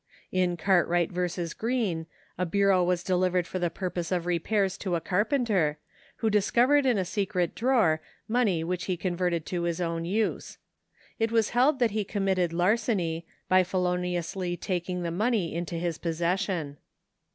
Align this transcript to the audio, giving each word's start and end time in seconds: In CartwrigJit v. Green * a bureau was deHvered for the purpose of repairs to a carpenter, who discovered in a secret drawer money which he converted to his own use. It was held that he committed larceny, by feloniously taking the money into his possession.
In 0.31 0.57
CartwrigJit 0.57 1.29
v. 1.37 1.53
Green 1.59 2.07
* 2.21 2.37
a 2.39 2.43
bureau 2.43 2.83
was 2.83 3.03
deHvered 3.03 3.45
for 3.45 3.59
the 3.59 3.69
purpose 3.69 4.11
of 4.11 4.25
repairs 4.25 4.75
to 4.79 4.95
a 4.95 4.99
carpenter, 4.99 5.77
who 6.15 6.29
discovered 6.31 6.87
in 6.87 6.97
a 6.97 7.05
secret 7.05 7.53
drawer 7.53 8.01
money 8.27 8.63
which 8.63 8.85
he 8.85 8.97
converted 8.97 9.45
to 9.45 9.61
his 9.61 9.79
own 9.79 10.03
use. 10.03 10.57
It 11.19 11.31
was 11.31 11.49
held 11.49 11.77
that 11.77 11.91
he 11.91 12.03
committed 12.03 12.51
larceny, 12.51 13.27
by 13.47 13.63
feloniously 13.63 14.57
taking 14.57 15.03
the 15.03 15.11
money 15.11 15.53
into 15.53 15.75
his 15.75 15.99
possession. 15.99 16.77